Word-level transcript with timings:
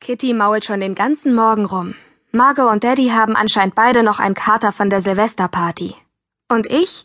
Kitty 0.00 0.32
mault 0.32 0.64
schon 0.64 0.80
den 0.80 0.94
ganzen 0.94 1.34
Morgen 1.34 1.64
rum. 1.64 1.94
Margot 2.30 2.70
und 2.70 2.84
Daddy 2.84 3.08
haben 3.08 3.36
anscheinend 3.36 3.74
beide 3.74 4.02
noch 4.02 4.20
einen 4.20 4.34
Kater 4.34 4.72
von 4.72 4.90
der 4.90 5.00
Silvesterparty. 5.00 5.94
Und 6.48 6.66
ich? 6.66 7.04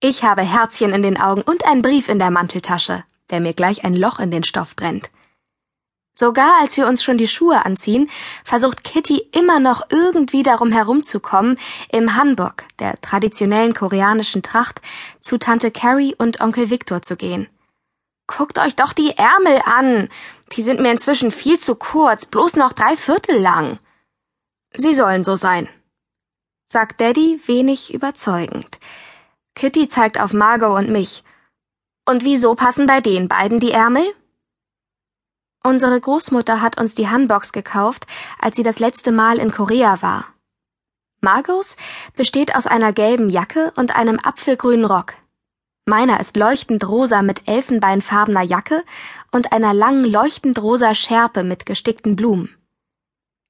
Ich 0.00 0.22
habe 0.22 0.42
Herzchen 0.42 0.92
in 0.92 1.02
den 1.02 1.20
Augen 1.20 1.42
und 1.42 1.64
einen 1.64 1.82
Brief 1.82 2.08
in 2.08 2.18
der 2.18 2.30
Manteltasche, 2.30 3.04
der 3.30 3.40
mir 3.40 3.54
gleich 3.54 3.84
ein 3.84 3.94
Loch 3.94 4.18
in 4.18 4.30
den 4.30 4.44
Stoff 4.44 4.76
brennt. 4.76 5.10
Sogar 6.14 6.60
als 6.60 6.76
wir 6.76 6.86
uns 6.86 7.02
schon 7.02 7.16
die 7.16 7.28
Schuhe 7.28 7.64
anziehen, 7.64 8.10
versucht 8.44 8.84
Kitty 8.84 9.28
immer 9.32 9.58
noch 9.58 9.82
irgendwie 9.90 10.42
darum 10.42 10.70
herumzukommen, 10.72 11.58
im 11.90 12.14
Hanbok, 12.16 12.64
der 12.78 13.00
traditionellen 13.00 13.72
koreanischen 13.72 14.42
Tracht, 14.42 14.82
zu 15.20 15.38
Tante 15.38 15.70
Carrie 15.70 16.14
und 16.16 16.40
Onkel 16.40 16.68
Victor 16.68 17.00
zu 17.02 17.16
gehen. 17.16 17.48
Guckt 18.36 18.58
euch 18.58 18.76
doch 18.76 18.92
die 18.92 19.16
Ärmel 19.16 19.60
an. 19.64 20.08
Die 20.52 20.62
sind 20.62 20.80
mir 20.80 20.92
inzwischen 20.92 21.32
viel 21.32 21.58
zu 21.58 21.74
kurz, 21.74 22.26
bloß 22.26 22.54
noch 22.54 22.72
drei 22.72 22.96
Viertel 22.96 23.40
lang. 23.40 23.80
Sie 24.72 24.94
sollen 24.94 25.24
so 25.24 25.34
sein, 25.34 25.68
sagt 26.64 27.00
Daddy 27.00 27.40
wenig 27.46 27.92
überzeugend. 27.92 28.78
Kitty 29.56 29.88
zeigt 29.88 30.20
auf 30.20 30.32
Margot 30.32 30.78
und 30.78 30.90
mich. 30.90 31.24
Und 32.08 32.22
wieso 32.22 32.54
passen 32.54 32.86
bei 32.86 33.00
den 33.00 33.26
beiden 33.26 33.58
die 33.58 33.72
Ärmel? 33.72 34.14
Unsere 35.64 36.00
Großmutter 36.00 36.60
hat 36.60 36.80
uns 36.80 36.94
die 36.94 37.08
Hanbox 37.08 37.52
gekauft, 37.52 38.06
als 38.38 38.54
sie 38.54 38.62
das 38.62 38.78
letzte 38.78 39.10
Mal 39.10 39.38
in 39.38 39.50
Korea 39.50 40.02
war. 40.02 40.26
Margos 41.20 41.76
besteht 42.14 42.54
aus 42.54 42.68
einer 42.68 42.92
gelben 42.92 43.28
Jacke 43.28 43.72
und 43.76 43.94
einem 43.96 44.20
apfelgrünen 44.22 44.84
Rock. 44.84 45.14
Meiner 45.90 46.20
ist 46.20 46.36
leuchtend 46.36 46.86
rosa 46.86 47.20
mit 47.20 47.48
elfenbeinfarbener 47.48 48.42
Jacke 48.42 48.84
und 49.32 49.52
einer 49.52 49.74
langen 49.74 50.04
leuchtend 50.04 50.62
rosa 50.62 50.94
Schärpe 50.94 51.42
mit 51.42 51.66
gestickten 51.66 52.14
Blumen. 52.14 52.56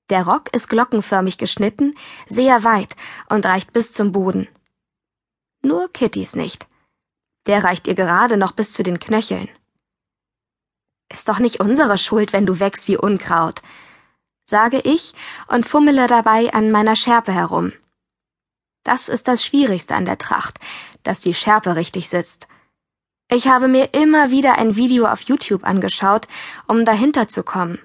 Der 0.08 0.24
Rock 0.24 0.48
ist 0.54 0.68
glockenförmig 0.68 1.36
geschnitten, 1.36 1.94
sehr 2.28 2.64
weit 2.64 2.96
und 3.28 3.44
reicht 3.44 3.74
bis 3.74 3.92
zum 3.92 4.12
Boden. 4.12 4.48
Nur 5.60 5.92
Kittys 5.92 6.34
nicht. 6.34 6.66
Der 7.44 7.62
reicht 7.62 7.86
ihr 7.86 7.94
gerade 7.94 8.38
noch 8.38 8.52
bis 8.52 8.72
zu 8.72 8.82
den 8.82 8.98
Knöcheln. 8.98 9.50
Ist 11.12 11.28
doch 11.28 11.40
nicht 11.40 11.60
unsere 11.60 11.98
Schuld, 11.98 12.32
wenn 12.32 12.46
du 12.46 12.58
wächst 12.58 12.88
wie 12.88 12.96
Unkraut, 12.96 13.60
sage 14.46 14.80
ich 14.82 15.12
und 15.48 15.68
fummele 15.68 16.06
dabei 16.06 16.54
an 16.54 16.70
meiner 16.70 16.96
Schärpe 16.96 17.32
herum. 17.32 17.74
Das 18.82 19.08
ist 19.08 19.28
das 19.28 19.44
Schwierigste 19.44 19.94
an 19.94 20.04
der 20.04 20.18
Tracht, 20.18 20.58
dass 21.02 21.20
die 21.20 21.34
Schärpe 21.34 21.76
richtig 21.76 22.08
sitzt. 22.08 22.48
Ich 23.30 23.46
habe 23.46 23.68
mir 23.68 23.94
immer 23.94 24.30
wieder 24.30 24.58
ein 24.58 24.74
Video 24.76 25.06
auf 25.06 25.20
YouTube 25.22 25.64
angeschaut, 25.64 26.26
um 26.66 26.84
dahinter 26.84 27.28
zu 27.28 27.42
kommen. 27.42 27.78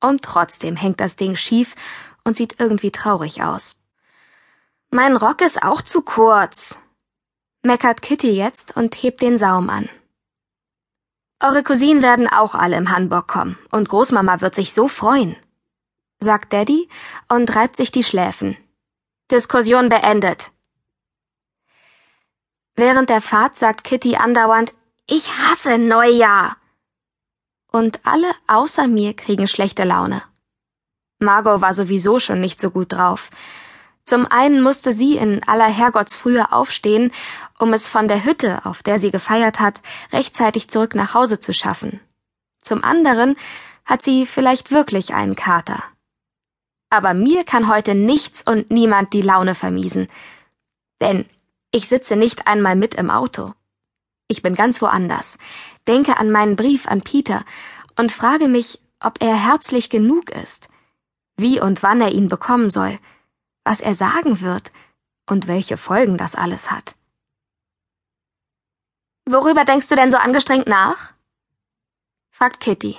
Und 0.00 0.22
trotzdem 0.22 0.76
hängt 0.76 1.00
das 1.00 1.16
Ding 1.16 1.34
schief 1.34 1.74
und 2.22 2.36
sieht 2.36 2.60
irgendwie 2.60 2.92
traurig 2.92 3.42
aus. 3.42 3.82
Mein 4.90 5.16
Rock 5.16 5.40
ist 5.40 5.62
auch 5.62 5.82
zu 5.82 6.02
kurz, 6.02 6.78
meckert 7.62 8.02
Kitty 8.02 8.30
jetzt 8.30 8.76
und 8.76 8.94
hebt 9.02 9.20
den 9.20 9.36
Saum 9.36 9.68
an. 9.68 9.88
Eure 11.40 11.62
Cousinen 11.62 12.02
werden 12.02 12.28
auch 12.28 12.54
alle 12.54 12.76
im 12.76 12.90
Hanbok 12.90 13.28
kommen, 13.28 13.58
und 13.70 13.88
Großmama 13.88 14.40
wird 14.40 14.54
sich 14.54 14.72
so 14.72 14.88
freuen, 14.88 15.36
sagt 16.20 16.52
Daddy 16.52 16.88
und 17.28 17.54
reibt 17.54 17.76
sich 17.76 17.90
die 17.90 18.04
Schläfen. 18.04 18.56
Diskussion 19.30 19.90
beendet. 19.90 20.50
Während 22.74 23.10
der 23.10 23.20
Fahrt 23.20 23.58
sagt 23.58 23.84
Kitty 23.84 24.16
andauernd, 24.16 24.72
ich 25.06 25.28
hasse 25.30 25.76
Neujahr. 25.76 26.56
Und 27.70 28.00
alle 28.04 28.30
außer 28.46 28.86
mir 28.86 29.14
kriegen 29.14 29.46
schlechte 29.46 29.84
Laune. 29.84 30.22
Margot 31.18 31.60
war 31.60 31.74
sowieso 31.74 32.20
schon 32.20 32.40
nicht 32.40 32.58
so 32.58 32.70
gut 32.70 32.92
drauf. 32.92 33.28
Zum 34.04 34.24
einen 34.24 34.62
musste 34.62 34.94
sie 34.94 35.18
in 35.18 35.42
aller 35.46 35.66
Herrgottsfrühe 35.66 36.50
aufstehen, 36.50 37.12
um 37.58 37.74
es 37.74 37.86
von 37.86 38.08
der 38.08 38.24
Hütte, 38.24 38.64
auf 38.64 38.82
der 38.82 38.98
sie 38.98 39.10
gefeiert 39.10 39.60
hat, 39.60 39.82
rechtzeitig 40.10 40.70
zurück 40.70 40.94
nach 40.94 41.12
Hause 41.12 41.40
zu 41.40 41.52
schaffen. 41.52 42.00
Zum 42.62 42.82
anderen 42.82 43.36
hat 43.84 44.00
sie 44.00 44.24
vielleicht 44.24 44.70
wirklich 44.70 45.12
einen 45.12 45.36
Kater. 45.36 45.82
Aber 46.90 47.14
mir 47.14 47.44
kann 47.44 47.68
heute 47.68 47.94
nichts 47.94 48.42
und 48.42 48.70
niemand 48.70 49.12
die 49.12 49.22
Laune 49.22 49.54
vermiesen. 49.54 50.08
Denn 51.00 51.28
ich 51.70 51.88
sitze 51.88 52.16
nicht 52.16 52.46
einmal 52.46 52.76
mit 52.76 52.94
im 52.94 53.10
Auto. 53.10 53.52
Ich 54.28 54.42
bin 54.42 54.54
ganz 54.54 54.80
woanders, 54.82 55.38
denke 55.86 56.18
an 56.18 56.30
meinen 56.30 56.56
Brief 56.56 56.86
an 56.86 57.02
Peter 57.02 57.44
und 57.96 58.12
frage 58.12 58.48
mich, 58.48 58.80
ob 59.00 59.22
er 59.22 59.34
herzlich 59.36 59.90
genug 59.90 60.30
ist, 60.30 60.68
wie 61.36 61.60
und 61.60 61.82
wann 61.82 62.00
er 62.00 62.12
ihn 62.12 62.28
bekommen 62.28 62.70
soll, 62.70 62.98
was 63.64 63.80
er 63.80 63.94
sagen 63.94 64.40
wird 64.40 64.72
und 65.28 65.46
welche 65.46 65.76
Folgen 65.76 66.16
das 66.16 66.34
alles 66.34 66.70
hat. 66.70 66.94
Worüber 69.26 69.64
denkst 69.64 69.88
du 69.88 69.94
denn 69.94 70.10
so 70.10 70.16
angestrengt 70.16 70.68
nach? 70.68 71.12
fragt 72.30 72.60
Kitty. 72.60 72.96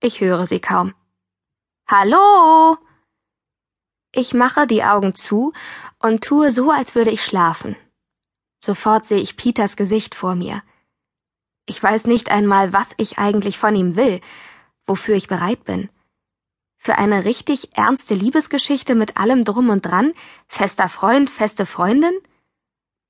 Ich 0.00 0.20
höre 0.20 0.46
sie 0.46 0.60
kaum. 0.60 0.94
Hallo! 1.90 2.76
Ich 4.14 4.34
mache 4.34 4.66
die 4.66 4.84
Augen 4.84 5.14
zu 5.14 5.54
und 5.98 6.22
tue 6.22 6.52
so, 6.52 6.70
als 6.70 6.94
würde 6.94 7.10
ich 7.10 7.24
schlafen. 7.24 7.76
Sofort 8.62 9.06
sehe 9.06 9.22
ich 9.22 9.38
Peters 9.38 9.74
Gesicht 9.74 10.14
vor 10.14 10.34
mir. 10.34 10.62
Ich 11.64 11.82
weiß 11.82 12.06
nicht 12.06 12.30
einmal, 12.30 12.74
was 12.74 12.92
ich 12.98 13.16
eigentlich 13.16 13.56
von 13.56 13.74
ihm 13.74 13.96
will, 13.96 14.20
wofür 14.84 15.14
ich 15.14 15.28
bereit 15.28 15.64
bin. 15.64 15.88
Für 16.76 16.96
eine 16.96 17.24
richtig 17.24 17.74
ernste 17.74 18.12
Liebesgeschichte 18.12 18.94
mit 18.94 19.16
allem 19.16 19.46
drum 19.46 19.70
und 19.70 19.86
dran? 19.86 20.12
Fester 20.46 20.90
Freund, 20.90 21.30
feste 21.30 21.64
Freundin? 21.64 22.18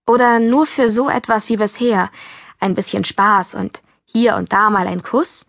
Oder 0.07 0.39
nur 0.39 0.69
für 0.69 0.89
so 0.89 1.09
etwas 1.09 1.49
wie 1.49 1.57
bisher? 1.57 2.13
Ein 2.61 2.77
bisschen 2.77 3.03
Spaß 3.03 3.57
und 3.57 3.83
hier 4.05 4.37
und 4.37 4.53
da 4.53 4.71
mal 4.71 4.87
ein 4.87 5.03
Kuss? 5.03 5.47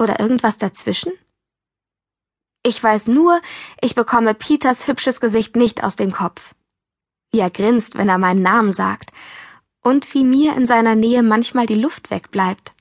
Oder 0.00 0.20
irgendwas 0.20 0.58
dazwischen? 0.58 1.12
Ich 2.66 2.82
weiß 2.82 3.08
nur, 3.08 3.42
ich 3.82 3.94
bekomme 3.94 4.32
Peters 4.32 4.86
hübsches 4.88 5.20
Gesicht 5.20 5.54
nicht 5.54 5.84
aus 5.84 5.96
dem 5.96 6.12
Kopf. 6.12 6.54
Wie 7.30 7.40
er 7.40 7.50
grinst, 7.50 7.96
wenn 7.98 8.08
er 8.08 8.16
meinen 8.16 8.42
Namen 8.42 8.72
sagt. 8.72 9.10
Und 9.82 10.14
wie 10.14 10.24
mir 10.24 10.56
in 10.56 10.66
seiner 10.66 10.94
Nähe 10.94 11.22
manchmal 11.22 11.66
die 11.66 11.74
Luft 11.74 12.10
wegbleibt. 12.10 12.72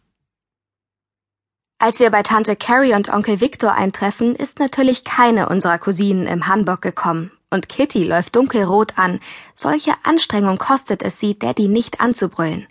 Als 1.79 1.99
wir 1.99 2.11
bei 2.11 2.23
Tante 2.23 2.55
Carrie 2.55 2.93
und 2.93 3.09
Onkel 3.09 3.41
Victor 3.41 3.73
eintreffen, 3.73 4.35
ist 4.35 4.59
natürlich 4.59 5.03
keine 5.03 5.49
unserer 5.49 5.79
Cousinen 5.79 6.27
im 6.27 6.47
Hanbok 6.47 6.81
gekommen. 6.81 7.31
Und 7.49 7.67
Kitty 7.67 8.05
läuft 8.05 8.37
dunkelrot 8.37 8.97
an. 8.97 9.19
Solche 9.53 9.93
Anstrengung 10.03 10.57
kostet 10.57 11.03
es 11.03 11.19
sie, 11.19 11.37
Daddy 11.37 11.67
nicht 11.67 11.99
anzubrüllen. 11.99 12.67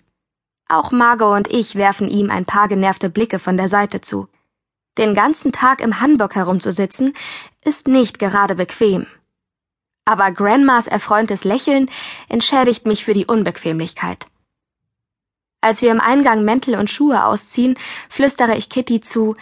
Auch 0.67 0.91
Margot 0.91 1.37
und 1.37 1.53
ich 1.53 1.75
werfen 1.75 2.09
ihm 2.09 2.31
ein 2.31 2.45
paar 2.45 2.67
genervte 2.67 3.11
Blicke 3.11 3.37
von 3.37 3.55
der 3.55 3.67
Seite 3.67 4.01
zu. 4.01 4.29
Den 4.97 5.13
ganzen 5.15 5.51
Tag 5.51 5.81
im 5.81 5.99
Hanbok 5.99 6.35
herumzusitzen, 6.35 7.15
ist 7.63 7.87
nicht 7.87 8.19
gerade 8.19 8.55
bequem. 8.55 9.07
Aber 10.05 10.31
Grandmas 10.31 10.87
erfreuntes 10.87 11.43
Lächeln 11.43 11.89
entschädigt 12.29 12.85
mich 12.85 13.05
für 13.05 13.13
die 13.13 13.25
Unbequemlichkeit. 13.25 14.25
Als 15.61 15.81
wir 15.81 15.91
im 15.91 16.01
Eingang 16.01 16.43
Mäntel 16.43 16.75
und 16.75 16.89
Schuhe 16.89 17.23
ausziehen, 17.23 17.77
flüstere 18.09 18.57
ich 18.57 18.69
Kitty 18.69 18.99
zu, 18.99 19.35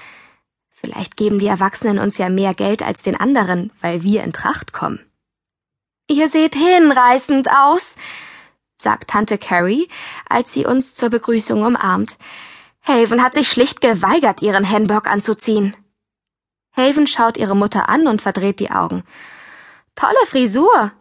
vielleicht 0.74 1.18
geben 1.18 1.40
die 1.40 1.48
Erwachsenen 1.48 1.98
uns 1.98 2.20
ja 2.20 2.30
mehr 2.30 2.54
Geld 2.54 2.84
als 2.84 3.02
den 3.02 3.20
anderen, 3.20 3.72
weil 3.82 4.04
wir 4.04 4.24
in 4.24 4.32
Tracht 4.32 4.72
kommen. 4.72 5.00
Ihr 6.08 6.30
seht 6.30 6.56
hinreißend 6.56 7.50
aus, 7.50 7.96
sagt 8.78 9.10
Tante 9.10 9.38
Carrie, 9.38 9.90
als 10.30 10.54
sie 10.54 10.66
uns 10.66 10.94
zur 10.94 11.10
Begrüßung 11.10 11.64
umarmt. 11.64 12.18
Haven 12.84 13.24
hat 13.24 13.34
sich 13.34 13.50
schlicht 13.50 13.82
geweigert, 13.82 14.42
ihren 14.42 14.64
Henbock 14.64 15.08
anzuziehen. 15.08 15.76
Haven 16.76 17.08
schaut 17.08 17.38
ihre 17.38 17.56
Mutter 17.56 17.90
an 17.90 18.08
und 18.08 18.22
verdreht 18.22 18.60
die 18.60 18.72
Augen. 18.72 19.04
Tolle 19.96 20.26
Frisur, 20.26 20.92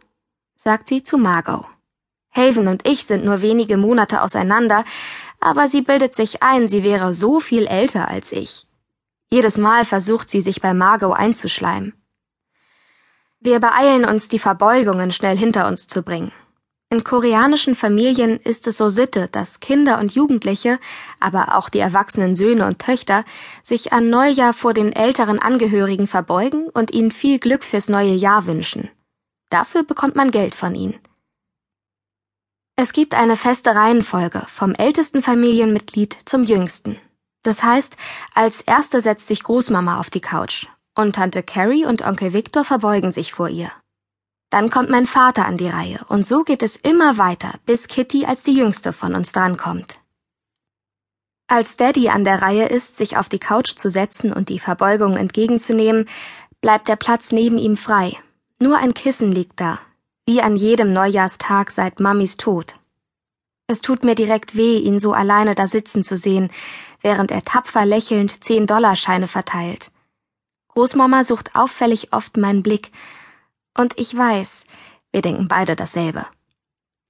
sagt 0.57 0.89
sie 0.89 1.03
zu 1.03 1.17
Margot. 1.17 1.65
Haven 2.33 2.69
und 2.69 2.87
ich 2.87 3.07
sind 3.07 3.25
nur 3.25 3.43
wenige 3.43 3.77
Monate 3.77 4.23
auseinander, 4.23 4.85
aber 5.41 5.69
sie 5.69 5.83
bildet 5.83 6.15
sich 6.15 6.43
ein, 6.43 6.69
sie 6.69 6.85
wäre 6.85 7.15
so 7.15 7.41
viel 7.41 7.67
älter 7.67 8.09
als 8.09 8.31
ich. 8.33 8.67
Jedes 9.31 9.59
Mal 9.59 9.85
versucht 9.85 10.29
sie, 10.29 10.41
sich 10.41 10.61
bei 10.61 10.75
Margot 10.75 11.17
einzuschleimen. 11.17 11.95
Wir 13.41 13.59
beeilen 13.59 14.05
uns, 14.05 14.29
die 14.29 14.39
Verbeugungen 14.39 15.13
schnell 15.13 15.39
hinter 15.39 15.67
uns 15.67 15.87
zu 15.87 16.03
bringen. 16.03 16.33
In 16.93 17.05
koreanischen 17.05 17.77
Familien 17.77 18.41
ist 18.41 18.67
es 18.67 18.77
so 18.77 18.89
Sitte, 18.89 19.29
dass 19.29 19.61
Kinder 19.61 20.01
und 20.01 20.13
Jugendliche, 20.13 20.81
aber 21.21 21.55
auch 21.55 21.69
die 21.69 21.79
erwachsenen 21.79 22.35
Söhne 22.35 22.67
und 22.67 22.81
Töchter, 22.81 23.25
sich 23.63 23.93
an 23.93 24.11
Neujahr 24.11 24.53
vor 24.53 24.75
den 24.75 24.93
älteren 24.93 25.39
Angehörigen 25.39 26.09
verbeugen 26.09 26.69
und 26.69 26.93
ihnen 26.93 27.13
viel 27.13 27.39
Glück 27.39 27.63
fürs 27.63 27.89
neue 27.89 28.15
Jahr 28.15 28.47
wünschen. 28.47 28.91
Dafür 29.51 29.85
bekommt 29.85 30.17
man 30.17 30.33
Geld 30.33 30.57
von 30.57 30.75
ihnen. 30.75 30.99
Es 32.75 32.93
gibt 32.93 33.15
eine 33.15 33.37
feste 33.37 33.77
Reihenfolge 33.77 34.45
vom 34.49 34.75
ältesten 34.75 35.23
Familienmitglied 35.23 36.19
zum 36.25 36.43
jüngsten. 36.43 36.99
Das 37.45 37.63
heißt, 37.63 37.97
als 38.35 38.63
erste 38.63 39.01
setzt 39.01 39.29
sich 39.29 39.45
Großmama 39.45 40.01
auf 40.01 40.11
die 40.11 40.21
Couch 40.21 40.67
und 40.99 41.15
Tante 41.15 41.45
Carrie 41.45 41.87
und 41.87 42.03
Onkel 42.03 42.33
Victor 42.33 42.65
verbeugen 42.65 43.13
sich 43.13 43.33
vor 43.33 43.49
ihr. 43.49 43.71
Dann 44.51 44.69
kommt 44.69 44.91
mein 44.91 45.07
Vater 45.07 45.47
an 45.47 45.57
die 45.57 45.69
Reihe 45.69 46.05
und 46.09 46.27
so 46.27 46.43
geht 46.43 46.63
es 46.63 46.77
immer 46.77 47.19
weiter, 47.19 47.55
bis 47.67 47.87
Kitty 47.87 48.27
als 48.27 48.43
die 48.43 48.55
jüngste 48.55 48.93
von 48.93 49.15
uns 49.15 49.31
drankommt. 49.33 50.01
Als 51.47 51.77
Daddy 51.77 52.09
an 52.09 52.25
der 52.25 52.43
Reihe 52.43 52.67
ist, 52.67 52.97
sich 52.97 53.17
auf 53.17 53.29
die 53.29 53.39
Couch 53.39 53.77
zu 53.77 53.91
setzen 53.91 54.33
und 54.33 54.49
die 54.49 54.59
Verbeugung 54.59 55.17
entgegenzunehmen, 55.17 56.09
bleibt 56.61 56.89
der 56.89 56.97
Platz 56.97 57.33
neben 57.33 57.59
ihm 57.59 57.77
frei. 57.77 58.17
Nur 58.61 58.77
ein 58.79 58.95
Kissen 58.95 59.33
liegt 59.33 59.61
da, 59.61 59.79
wie 60.27 60.43
an 60.43 60.57
jedem 60.57 60.93
Neujahrstag 60.93 61.71
seit 61.71 61.99
Mamis 61.99 62.37
Tod. 62.37 62.75
Es 63.67 63.81
tut 63.81 64.05
mir 64.05 64.15
direkt 64.15 64.57
weh, 64.57 64.79
ihn 64.79 64.99
so 64.99 65.13
alleine 65.13 65.55
da 65.55 65.67
sitzen 65.67 66.03
zu 66.03 66.17
sehen, 66.17 66.51
während 67.03 67.31
er 67.31 67.45
tapfer 67.45 67.87
lächelnd 67.87 68.45
Zehn-Dollarscheine 68.45 69.29
verteilt. 69.29 69.91
Großmama 70.69 71.25
sucht 71.25 71.55
auffällig 71.55 72.13
oft 72.13 72.37
meinen 72.37 72.63
Blick, 72.63 72.93
und 73.81 73.99
ich 73.99 74.17
weiß, 74.17 74.67
wir 75.13 75.23
denken 75.23 75.49
beide 75.49 75.75
dasselbe. 75.75 76.27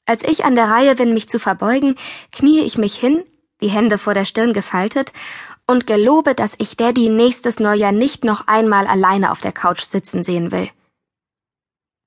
Als 0.06 0.24
ich 0.24 0.44
an 0.44 0.54
der 0.54 0.68
Reihe 0.68 0.94
bin, 0.94 1.14
mich 1.14 1.28
zu 1.28 1.38
verbeugen, 1.38 1.96
kniee 2.32 2.60
ich 2.60 2.78
mich 2.78 2.96
hin, 2.96 3.22
die 3.60 3.68
Hände 3.68 3.98
vor 3.98 4.14
der 4.14 4.24
Stirn 4.24 4.52
gefaltet, 4.52 5.12
und 5.66 5.86
gelobe, 5.86 6.34
dass 6.34 6.56
ich 6.58 6.76
Daddy 6.76 7.08
nächstes 7.08 7.60
Neujahr 7.60 7.92
nicht 7.92 8.24
noch 8.24 8.48
einmal 8.48 8.86
alleine 8.88 9.30
auf 9.30 9.40
der 9.40 9.52
Couch 9.52 9.82
sitzen 9.82 10.24
sehen 10.24 10.50
will. 10.50 10.68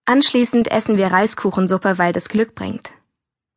Anschließend 0.05 0.69
essen 0.69 0.97
wir 0.97 1.07
Reiskuchensuppe, 1.07 1.97
weil 1.97 2.11
das 2.11 2.27
Glück 2.27 2.55
bringt. 2.55 2.91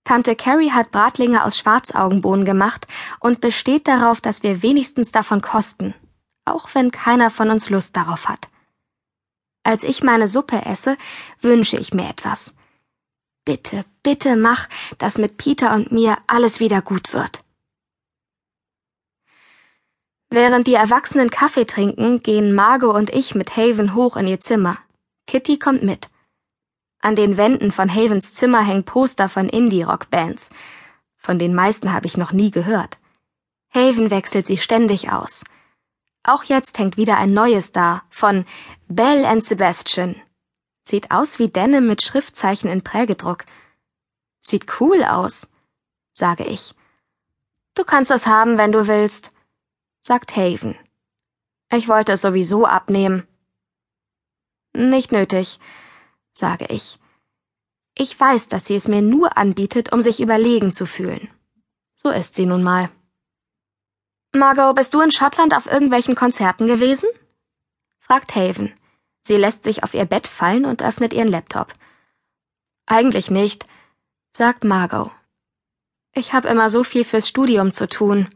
Tante 0.04 0.36
Carrie 0.36 0.70
hat 0.70 0.92
Bratlinge 0.92 1.44
aus 1.44 1.58
Schwarzaugenbohnen 1.58 2.44
gemacht 2.44 2.86
und 3.18 3.40
besteht 3.40 3.88
darauf, 3.88 4.20
dass 4.20 4.44
wir 4.44 4.62
wenigstens 4.62 5.10
davon 5.10 5.40
kosten, 5.40 5.94
auch 6.44 6.68
wenn 6.74 6.92
keiner 6.92 7.32
von 7.32 7.50
uns 7.50 7.68
Lust 7.68 7.96
darauf 7.96 8.28
hat. 8.28 8.48
Als 9.66 9.82
ich 9.82 10.04
meine 10.04 10.28
Suppe 10.28 10.64
esse, 10.64 10.96
wünsche 11.40 11.76
ich 11.76 11.92
mir 11.92 12.08
etwas. 12.08 12.54
Bitte, 13.44 13.84
bitte 14.04 14.36
mach, 14.36 14.68
dass 14.98 15.18
mit 15.18 15.38
Peter 15.38 15.74
und 15.74 15.90
mir 15.90 16.18
alles 16.28 16.60
wieder 16.60 16.82
gut 16.82 17.12
wird. 17.12 17.40
Während 20.30 20.68
die 20.68 20.74
Erwachsenen 20.74 21.30
Kaffee 21.30 21.64
trinken, 21.64 22.22
gehen 22.22 22.54
Margot 22.54 22.94
und 22.94 23.10
ich 23.10 23.34
mit 23.34 23.56
Haven 23.56 23.96
hoch 23.96 24.16
in 24.16 24.28
ihr 24.28 24.38
Zimmer. 24.38 24.78
Kitty 25.26 25.58
kommt 25.58 25.82
mit. 25.82 26.10
An 27.00 27.16
den 27.16 27.36
Wänden 27.36 27.72
von 27.72 27.92
Havens 27.92 28.34
Zimmer 28.34 28.64
hängen 28.64 28.84
Poster 28.84 29.28
von 29.28 29.48
Indie-Rock-Bands. 29.48 30.50
Von 31.16 31.40
den 31.40 31.56
meisten 31.56 31.92
habe 31.92 32.06
ich 32.06 32.16
noch 32.16 32.30
nie 32.30 32.52
gehört. 32.52 32.98
Haven 33.74 34.12
wechselt 34.12 34.46
sie 34.46 34.58
ständig 34.58 35.10
aus. 35.10 35.42
Auch 36.28 36.42
jetzt 36.42 36.78
hängt 36.78 36.96
wieder 36.96 37.18
ein 37.18 37.32
neues 37.32 37.70
da, 37.70 38.02
von 38.10 38.44
Belle 38.88 39.28
and 39.28 39.44
Sebastian. 39.44 40.20
Sieht 40.82 41.12
aus 41.12 41.38
wie 41.38 41.48
Denim 41.48 41.86
mit 41.86 42.02
Schriftzeichen 42.02 42.68
in 42.68 42.82
Prägedruck. 42.82 43.44
Sieht 44.42 44.80
cool 44.80 45.04
aus, 45.04 45.48
sage 46.12 46.44
ich. 46.44 46.74
Du 47.74 47.84
kannst 47.84 48.10
es 48.10 48.26
haben, 48.26 48.58
wenn 48.58 48.72
du 48.72 48.88
willst, 48.88 49.30
sagt 50.02 50.36
Haven. 50.36 50.76
Ich 51.70 51.86
wollte 51.86 52.12
es 52.12 52.22
sowieso 52.22 52.66
abnehmen. 52.66 53.26
Nicht 54.72 55.12
nötig 55.12 55.60
sage 56.32 56.66
ich. 56.68 56.98
Ich 57.94 58.18
weiß, 58.18 58.48
dass 58.48 58.66
sie 58.66 58.76
es 58.76 58.88
mir 58.88 59.00
nur 59.00 59.38
anbietet, 59.38 59.92
um 59.92 60.02
sich 60.02 60.20
überlegen 60.20 60.72
zu 60.72 60.86
fühlen. 60.86 61.28
So 61.94 62.10
ist 62.10 62.34
sie 62.34 62.46
nun 62.46 62.62
mal. 62.62 62.90
Margot, 64.36 64.74
bist 64.74 64.94
du 64.94 65.00
in 65.00 65.10
Schottland 65.10 65.56
auf 65.56 65.66
irgendwelchen 65.66 66.14
Konzerten 66.14 66.66
gewesen? 66.66 67.08
fragt 67.98 68.34
Haven. 68.34 68.72
Sie 69.22 69.36
lässt 69.36 69.64
sich 69.64 69.82
auf 69.82 69.94
ihr 69.94 70.04
Bett 70.04 70.26
fallen 70.26 70.64
und 70.64 70.82
öffnet 70.82 71.12
ihren 71.12 71.28
Laptop. 71.28 71.72
Eigentlich 72.86 73.30
nicht, 73.30 73.66
sagt 74.32 74.62
Margot. 74.62 75.10
Ich 76.12 76.32
habe 76.32 76.48
immer 76.48 76.70
so 76.70 76.84
viel 76.84 77.04
fürs 77.04 77.28
Studium 77.28 77.72
zu 77.72 77.88
tun. 77.88 78.28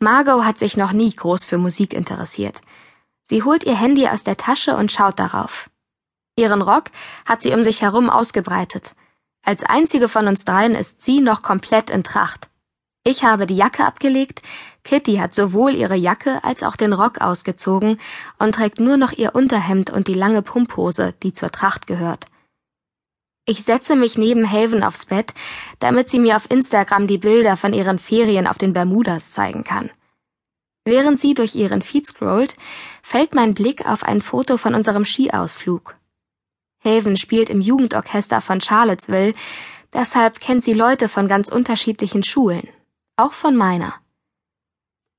Margot 0.00 0.44
hat 0.44 0.58
sich 0.58 0.76
noch 0.76 0.92
nie 0.92 1.14
groß 1.14 1.44
für 1.44 1.58
Musik 1.58 1.94
interessiert. 1.94 2.60
Sie 3.22 3.42
holt 3.42 3.64
ihr 3.64 3.76
Handy 3.76 4.08
aus 4.08 4.24
der 4.24 4.36
Tasche 4.36 4.76
und 4.76 4.92
schaut 4.92 5.18
darauf. 5.18 5.70
Ihren 6.36 6.60
Rock 6.60 6.90
hat 7.24 7.42
sie 7.42 7.54
um 7.54 7.64
sich 7.64 7.82
herum 7.82 8.10
ausgebreitet. 8.10 8.94
Als 9.42 9.62
einzige 9.62 10.08
von 10.08 10.26
uns 10.26 10.44
dreien 10.44 10.74
ist 10.74 11.02
sie 11.02 11.20
noch 11.20 11.42
komplett 11.42 11.88
in 11.88 12.04
Tracht. 12.04 12.50
Ich 13.08 13.22
habe 13.22 13.46
die 13.46 13.54
Jacke 13.54 13.84
abgelegt, 13.84 14.42
Kitty 14.82 15.18
hat 15.18 15.32
sowohl 15.32 15.76
ihre 15.76 15.94
Jacke 15.94 16.42
als 16.42 16.64
auch 16.64 16.74
den 16.74 16.92
Rock 16.92 17.20
ausgezogen 17.20 18.00
und 18.40 18.56
trägt 18.56 18.80
nur 18.80 18.96
noch 18.96 19.12
ihr 19.12 19.36
Unterhemd 19.36 19.90
und 19.90 20.08
die 20.08 20.14
lange 20.14 20.42
Pumphose, 20.42 21.14
die 21.22 21.32
zur 21.32 21.52
Tracht 21.52 21.86
gehört. 21.86 22.24
Ich 23.44 23.62
setze 23.62 23.94
mich 23.94 24.18
neben 24.18 24.50
Haven 24.50 24.82
aufs 24.82 25.06
Bett, 25.06 25.34
damit 25.78 26.08
sie 26.08 26.18
mir 26.18 26.34
auf 26.34 26.50
Instagram 26.50 27.06
die 27.06 27.18
Bilder 27.18 27.56
von 27.56 27.72
ihren 27.72 28.00
Ferien 28.00 28.48
auf 28.48 28.58
den 28.58 28.72
Bermudas 28.72 29.30
zeigen 29.30 29.62
kann. 29.62 29.88
Während 30.84 31.20
sie 31.20 31.34
durch 31.34 31.54
ihren 31.54 31.82
Feed 31.82 32.08
scrollt, 32.08 32.56
fällt 33.04 33.36
mein 33.36 33.54
Blick 33.54 33.86
auf 33.86 34.02
ein 34.02 34.20
Foto 34.20 34.56
von 34.56 34.74
unserem 34.74 35.04
Skiausflug. 35.04 35.94
Haven 36.84 37.16
spielt 37.16 37.50
im 37.50 37.60
Jugendorchester 37.60 38.40
von 38.40 38.60
Charlottesville, 38.60 39.34
deshalb 39.92 40.40
kennt 40.40 40.64
sie 40.64 40.74
Leute 40.74 41.08
von 41.08 41.28
ganz 41.28 41.48
unterschiedlichen 41.48 42.24
Schulen, 42.24 42.66
auch 43.16 43.32
von 43.32 43.56
meiner. 43.56 43.94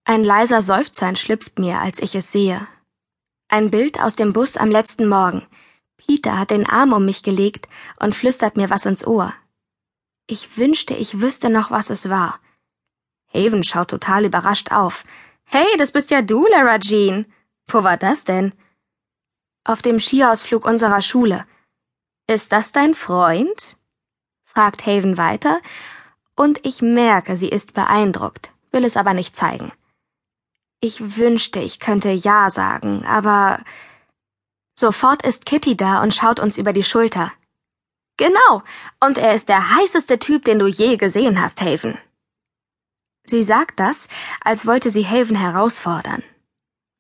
Ein 0.06 0.24
leiser 0.24 0.62
Seufzer 0.62 1.08
entschlüpft 1.08 1.60
mir, 1.60 1.80
als 1.80 2.00
ich 2.00 2.16
es 2.16 2.32
sehe. 2.32 2.68
Ein 3.50 3.72
Bild 3.72 4.00
aus 4.00 4.16
dem 4.16 4.34
Bus 4.34 4.56
am 4.58 4.72
letzten 4.72 5.08
Morgen. 5.08 5.46
Peter 5.98 6.38
hat 6.38 6.52
den 6.52 6.68
Arm 6.68 6.94
um 6.94 7.06
mich 7.06 7.24
gelegt 7.24 7.68
und 8.00 8.16
flüstert 8.16 8.56
mir 8.56 8.70
was 8.70 8.86
ins 8.86 9.06
Ohr. 9.06 9.34
Ich 10.28 10.58
wünschte, 10.58 10.94
ich 10.94 11.20
wüsste 11.20 11.50
noch, 11.50 11.72
was 11.72 11.90
es 11.90 12.10
war. 12.10 12.40
Haven 13.34 13.64
schaut 13.64 13.90
total 13.90 14.26
überrascht 14.26 14.72
auf. 14.72 15.04
Hey, 15.46 15.68
das 15.78 15.92
bist 15.92 16.12
ja 16.12 16.22
du, 16.22 16.46
Lara 16.48 16.80
Jean. 16.80 17.26
Wo 17.68 17.84
war 17.84 17.98
das 17.98 18.24
denn? 18.24 18.54
Auf 19.64 19.82
dem 19.82 20.00
Skiausflug 20.00 20.66
unserer 20.66 21.02
Schule. 21.02 21.46
Ist 22.28 22.52
das 22.52 22.72
dein 22.72 22.94
Freund? 22.94 23.78
fragt 24.44 24.86
Haven 24.86 25.18
weiter, 25.18 25.62
und 26.38 26.66
ich 26.66 26.82
merke, 26.82 27.36
sie 27.36 27.50
ist 27.50 27.74
beeindruckt, 27.74 28.52
will 28.72 28.86
es 28.86 28.96
aber 28.96 29.14
nicht 29.14 29.36
zeigen. 29.36 29.74
Ich 30.80 31.18
wünschte, 31.18 31.60
ich 31.60 31.80
könnte 31.80 32.12
Ja 32.12 32.50
sagen, 32.50 33.06
aber 33.06 33.60
sofort 34.80 35.26
ist 35.26 35.46
Kitty 35.46 35.76
da 35.76 36.02
und 36.02 36.14
schaut 36.14 36.40
uns 36.40 36.58
über 36.58 36.72
die 36.72 36.84
Schulter. 36.84 37.34
Genau, 38.18 38.64
und 39.00 39.18
er 39.18 39.36
ist 39.36 39.50
der 39.50 39.76
heißeste 39.76 40.20
Typ, 40.20 40.46
den 40.46 40.60
du 40.60 40.68
je 40.68 40.98
gesehen 40.98 41.42
hast, 41.42 41.62
Haven. 41.62 41.98
Sie 43.26 43.44
sagt 43.44 43.80
das, 43.80 44.08
als 44.42 44.66
wollte 44.66 44.90
sie 44.90 45.06
Haven 45.06 45.36
herausfordern. 45.36 46.24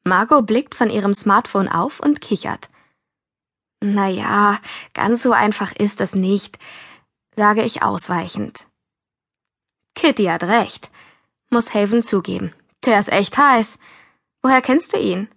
Margot 0.03 0.45
blickt 0.45 0.75
von 0.75 0.89
ihrem 0.89 1.13
Smartphone 1.13 1.67
auf 1.67 1.99
und 1.99 2.21
kichert. 2.21 2.67
Na 3.81 4.07
ja, 4.07 4.59
ganz 4.93 5.23
so 5.23 5.31
einfach 5.31 5.71
ist 5.73 6.01
es 6.01 6.15
nicht, 6.15 6.57
sage 7.35 7.63
ich 7.63 7.83
ausweichend. 7.83 8.67
Kitty 9.97 10.25
hat 10.25 10.43
recht, 10.43 10.91
muss 11.49 11.73
Haven 11.73 12.03
zugeben. 12.03 12.53
Der 12.85 12.99
ist 12.99 13.11
echt 13.11 13.35
heiß. 13.35 13.79
Woher 14.43 14.61
kennst 14.61 14.93
du 14.93 14.97
ihn? 14.97 15.27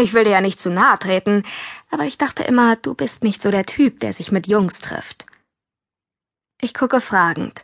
Ich 0.00 0.14
will 0.14 0.24
dir 0.24 0.30
ja 0.30 0.40
nicht 0.40 0.58
zu 0.58 0.70
nahe 0.70 0.98
treten, 0.98 1.44
aber 1.90 2.04
ich 2.04 2.16
dachte 2.16 2.42
immer, 2.42 2.76
du 2.76 2.94
bist 2.94 3.22
nicht 3.22 3.42
so 3.42 3.50
der 3.50 3.66
Typ, 3.66 4.00
der 4.00 4.14
sich 4.14 4.32
mit 4.32 4.46
Jungs 4.46 4.80
trifft. 4.80 5.26
Ich 6.62 6.72
gucke 6.72 7.02
fragend. 7.02 7.62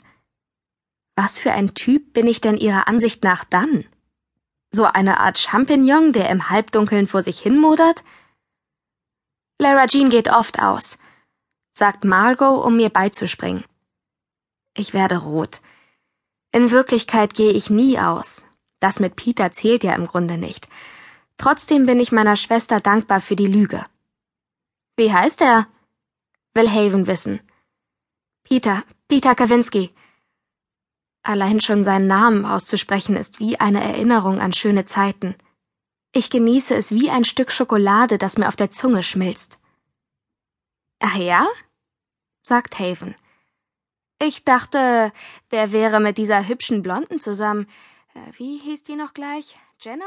Was 1.16 1.38
für 1.38 1.52
ein 1.52 1.74
Typ 1.74 2.12
bin 2.12 2.26
ich 2.26 2.42
denn 2.42 2.58
Ihrer 2.58 2.86
Ansicht 2.88 3.24
nach 3.24 3.44
dann? 3.44 3.86
So 4.70 4.84
eine 4.84 5.20
Art 5.20 5.38
Champignon, 5.38 6.12
der 6.12 6.28
im 6.28 6.50
Halbdunkeln 6.50 7.08
vor 7.08 7.22
sich 7.22 7.40
hin 7.40 7.56
modert? 7.58 8.04
Lara 9.58 9.86
Jean 9.86 10.10
geht 10.10 10.28
oft 10.28 10.60
aus, 10.60 10.98
sagt 11.72 12.04
Margot, 12.04 12.62
um 12.62 12.76
mir 12.76 12.90
beizuspringen. 12.90 13.64
Ich 14.76 14.92
werde 14.92 15.16
rot. 15.16 15.62
In 16.58 16.72
Wirklichkeit 16.72 17.34
gehe 17.34 17.52
ich 17.52 17.70
nie 17.70 18.00
aus. 18.00 18.44
Das 18.80 18.98
mit 18.98 19.14
Peter 19.14 19.52
zählt 19.52 19.84
ja 19.84 19.94
im 19.94 20.08
Grunde 20.08 20.38
nicht. 20.38 20.66
Trotzdem 21.36 21.86
bin 21.86 22.00
ich 22.00 22.10
meiner 22.10 22.34
Schwester 22.34 22.80
dankbar 22.80 23.20
für 23.20 23.36
die 23.36 23.46
Lüge. 23.46 23.86
Wie 24.96 25.12
heißt 25.12 25.40
er? 25.40 25.68
will 26.54 26.68
Haven 26.68 27.06
wissen. 27.06 27.38
Peter, 28.42 28.82
Peter 29.06 29.36
Kawinski. 29.36 29.94
Allein 31.22 31.60
schon 31.60 31.84
seinen 31.84 32.08
Namen 32.08 32.44
auszusprechen 32.44 33.14
ist 33.14 33.38
wie 33.38 33.60
eine 33.60 33.80
Erinnerung 33.80 34.40
an 34.40 34.52
schöne 34.52 34.84
Zeiten. 34.84 35.36
Ich 36.12 36.28
genieße 36.28 36.74
es 36.74 36.90
wie 36.90 37.08
ein 37.08 37.24
Stück 37.24 37.52
Schokolade, 37.52 38.18
das 38.18 38.36
mir 38.36 38.48
auf 38.48 38.56
der 38.56 38.72
Zunge 38.72 39.04
schmilzt. 39.04 39.60
Ach 40.98 41.14
ja? 41.14 41.46
sagt 42.42 42.80
Haven. 42.80 43.14
Ich 44.20 44.44
dachte, 44.44 45.12
der 45.52 45.72
wäre 45.72 46.00
mit 46.00 46.18
dieser 46.18 46.48
hübschen 46.48 46.82
Blonden 46.82 47.20
zusammen. 47.20 47.68
Äh, 48.14 48.32
wie 48.38 48.58
hieß 48.58 48.82
die 48.82 48.96
noch 48.96 49.14
gleich? 49.14 49.56
Jenna? 49.80 50.04